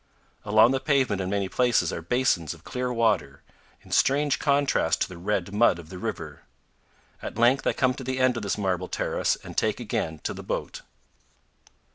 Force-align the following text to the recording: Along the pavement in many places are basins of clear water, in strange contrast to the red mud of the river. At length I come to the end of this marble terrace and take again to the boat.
Along 0.45 0.71
the 0.71 0.79
pavement 0.79 1.21
in 1.21 1.29
many 1.29 1.47
places 1.47 1.93
are 1.93 2.01
basins 2.01 2.55
of 2.55 2.63
clear 2.63 2.91
water, 2.91 3.43
in 3.83 3.91
strange 3.91 4.39
contrast 4.39 5.01
to 5.01 5.07
the 5.09 5.17
red 5.19 5.53
mud 5.53 5.77
of 5.77 5.89
the 5.89 5.99
river. 5.99 6.41
At 7.21 7.37
length 7.37 7.67
I 7.67 7.73
come 7.73 7.93
to 7.93 8.03
the 8.03 8.17
end 8.17 8.35
of 8.35 8.41
this 8.41 8.57
marble 8.57 8.87
terrace 8.87 9.35
and 9.43 9.55
take 9.55 9.79
again 9.79 10.17
to 10.23 10.33
the 10.33 10.41
boat. 10.41 10.81